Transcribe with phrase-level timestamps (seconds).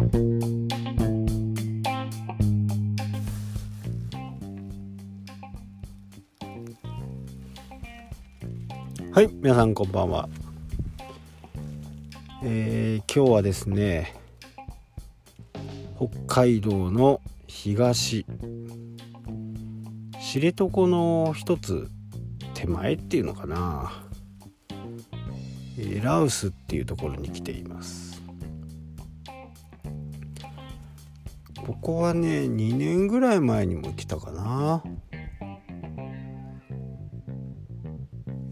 [0.00, 0.06] は
[9.22, 10.30] い皆さんこんばんは。
[12.42, 14.14] えー、今日はですね
[15.98, 18.24] 北海道の東
[20.18, 21.90] 知床の一つ
[22.54, 24.06] 手前っていうのかな、
[25.78, 28.22] え、ラウスっていうところに来ています。
[31.70, 34.82] ここはね2年ぐらい前にも来たかな。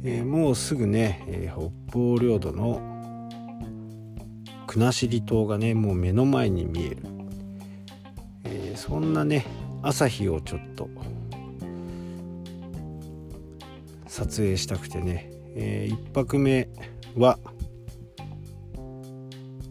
[0.05, 2.81] えー、もうすぐね、えー、北方領土の
[4.69, 6.99] 国後島がねもう目の前に見える、
[8.45, 9.45] えー、そんなね
[9.83, 10.89] 朝日をちょっと
[14.07, 16.69] 撮影したくてね、え1泊目
[17.17, 17.39] は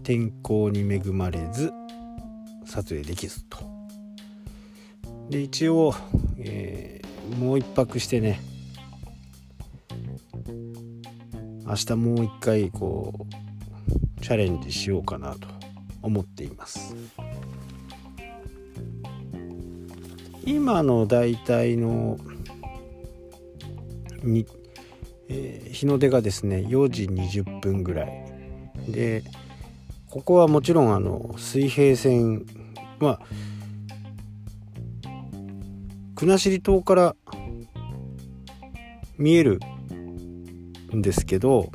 [0.03, 1.71] 天候に恵まれず
[2.67, 3.59] 撮影できずと。
[5.29, 5.93] で一応、
[6.37, 7.01] え
[7.39, 8.39] もう一泊してね。
[11.65, 13.27] 明日もう一回こ
[14.17, 15.47] うチャレンジしようかなと
[16.01, 16.95] 思っています。
[20.45, 22.17] 今の大体の
[24.23, 24.45] に、
[25.27, 28.25] えー、日の出がですね4時20分ぐらい。
[28.87, 29.23] で
[30.09, 32.45] ここはもちろんあの水平線
[32.99, 33.21] は
[36.15, 37.15] 国後島から
[39.17, 39.59] 見える
[40.95, 41.71] んですけど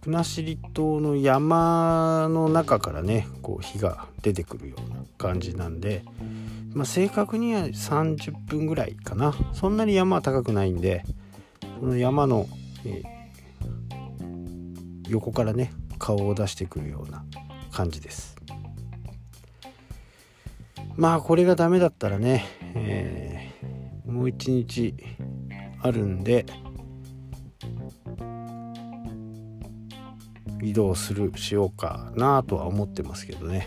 [0.00, 6.02] 国後島の山の中からねこう火が出てくるような感じなんで、
[6.72, 9.34] まあ、正確には30分ぐらいかな。
[9.52, 11.04] そんなに山は高くないんで
[11.78, 12.46] その山の、
[12.84, 17.24] えー、横からね顔を出してくるような
[17.70, 18.37] 感じです。
[20.98, 24.96] まあこれがダメだったらね、えー、もう一日
[25.80, 26.44] あるんで
[30.60, 33.64] 移動するしようかなとは思ってますけどね。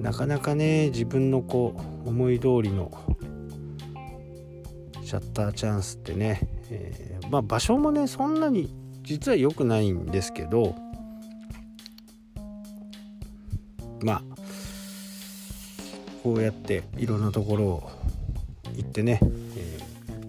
[0.00, 2.90] なかなかね自分のこう思い通りの
[5.04, 10.74] シャッターチャンスってね、えー、まあ場所もねそんなに実は良くないんですけど
[16.28, 17.90] こうやっていろんなところを
[18.76, 19.18] 行ってね、
[19.56, 19.78] え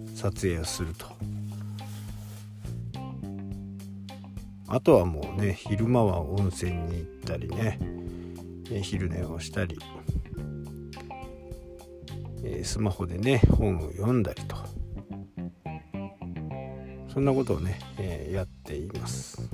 [0.06, 1.04] ー、撮影をすると。
[4.66, 7.78] あとはもうね昼間は温泉に行ったりね
[8.80, 9.78] 昼寝をしたり、
[12.44, 14.56] えスマホでね本を読んだりと。
[17.12, 19.50] そんなことをね、えー、やっています。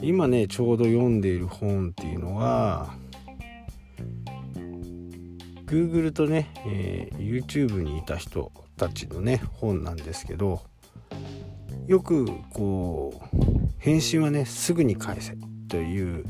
[0.00, 2.94] 今ねちょうど読んでいる本っていうのは
[5.66, 10.62] Google とね、えー、YouTube にいた人たちのね本なんですけど
[11.86, 13.36] よくこう
[13.78, 15.36] 返信はねすぐに返せ
[15.68, 16.24] という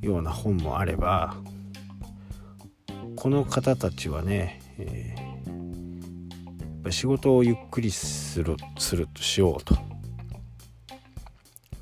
[0.00, 1.36] ような本もあれば
[3.16, 9.89] この方たちはね、えー、仕事をゆっくりするするとしようと。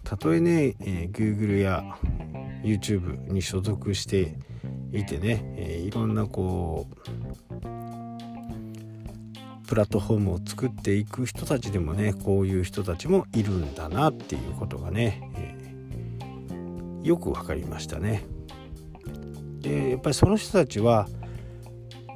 [0.08, 1.84] たとえね、えー、Google や
[2.64, 4.38] YouTube に所属して
[4.91, 6.94] いてね、えー、いろんなこう
[9.66, 18.25] プラットフォームを作っていく人たちでもねこういう人たちもいるんだなっていうことがね、えー、よく分かりましたね。
[19.60, 21.06] でやっぱりその人たちは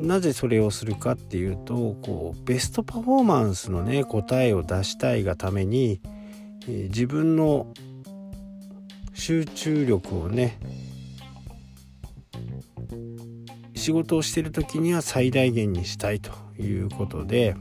[0.00, 6.00] なぜそれをするかっていうとこうベストパフォーマンスのね答えを出したいがために、
[6.68, 7.72] えー、自分の
[9.12, 10.58] 集中力をね
[13.74, 16.30] 仕事をしてる時には最大限にしたいと
[16.60, 17.56] いうことで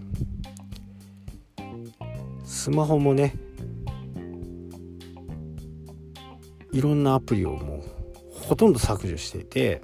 [2.45, 3.33] スマホもね
[6.71, 7.83] いろんなアプリをもう
[8.31, 9.81] ほとんど削除していて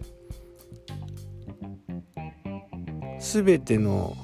[3.20, 4.16] 全ての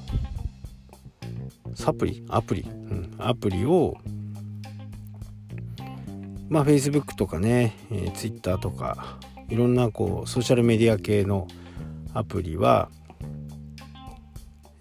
[1.76, 3.98] サプリアプリ、うん、アプリを
[6.54, 9.18] まあ Facebook とかね、えー、Twitter とか
[9.50, 11.48] いろんなこうソーシャルメディア系の
[12.14, 12.90] アプリは、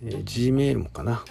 [0.05, 1.25] えー、Gmail もかな。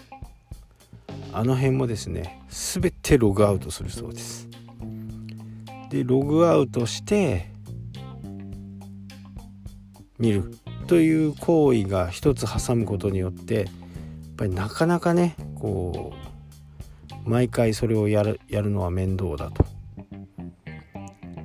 [1.32, 4.50] あの辺もですね全てログアウトするそうです。
[5.92, 7.52] でログアウトして
[10.18, 10.56] 見る。
[10.88, 13.66] という行為が一つ挟むことによってやっ
[14.38, 16.12] ぱりなかなかねこ
[17.26, 19.71] う毎回それをやるやるのは面倒だと。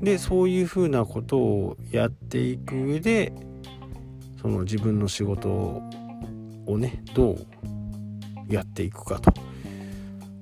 [0.03, 3.33] でそういうふうなことをやっていく上で
[4.41, 5.83] その自分の仕事を
[6.79, 7.47] ねどう
[8.49, 9.33] やっていくかと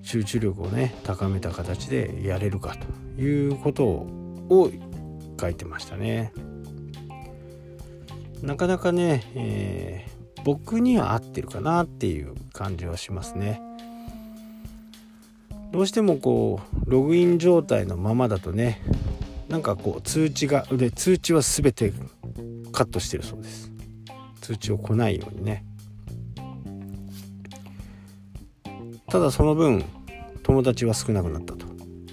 [0.03, 2.77] 集中力をね高めた形でやれるか
[3.17, 4.71] ということを
[5.41, 6.33] 書いてましたね。
[8.43, 13.61] なかなかね、えー、僕には合ってるかなっていう感じはしますね。
[15.73, 18.81] どうしてもこうログイン状態のままだとね
[19.55, 21.93] なんかこう通知がで通知は全て
[22.73, 23.71] カットしてるそうです。
[24.41, 25.65] 通知を来ないようにね。
[29.09, 29.85] ただその分
[30.43, 31.67] 友達は少なくなったと。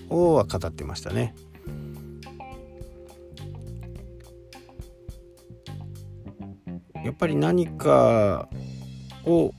[0.10, 1.34] おは語ってましたね。
[7.04, 8.50] やっぱり何か
[9.26, 9.52] を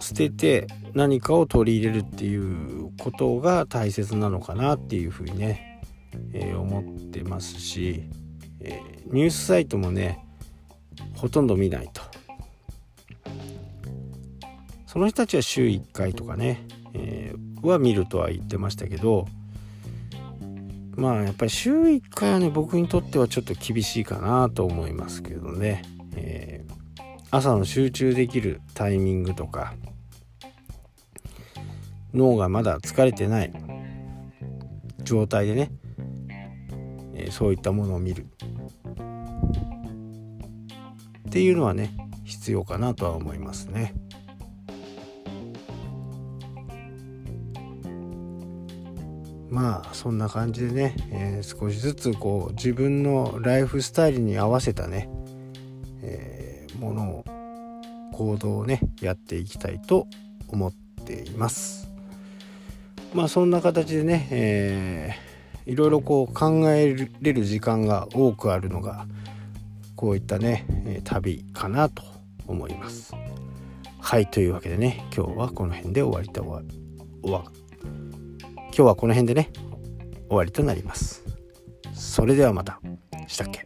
[0.00, 5.82] 捨てて何かを取り入れるっていうことが大切なのかなっていうふうにね、
[6.32, 8.08] えー、思ってますし、
[8.60, 10.24] えー、ニュースサイトもね
[11.16, 12.02] ほとんど見ないと。
[14.86, 19.26] その人たちは週1回とかね、えー、は見るとは言ってましたけど
[20.94, 25.82] まあやっぱり週1回はね僕にとってはちょっと厳しいかなと思いますけどね、
[26.14, 27.02] えー、
[27.32, 29.74] 朝の集中できるタイミングとか
[32.14, 33.52] 脳がまだ疲れてない
[35.02, 35.70] 状態でね、
[37.14, 38.26] えー、そういったものを見る
[41.28, 41.90] っていうのはね
[42.24, 43.94] 必要かなとは思いますね。
[49.50, 55.08] まあそんな感じでね、えー、少しずつこう自分のライフスタイルに合わせたね、
[56.02, 57.24] えー、ものを
[58.12, 60.08] 行動をねやっていきたいと
[60.48, 60.72] 思っ
[61.04, 61.83] ています。
[63.14, 69.06] まあそんな形でね、えー、いろいろこう考えれる時間が多くあるのが
[69.94, 72.02] こういったね旅かなと
[72.46, 73.14] 思います。
[74.00, 77.44] はいというわけでね今日はこの辺で終わりと終わ
[78.56, 79.50] 今日はこの辺でね
[80.28, 81.22] 終わりとなります。
[81.94, 82.80] それではまた。
[83.28, 83.64] したっけ？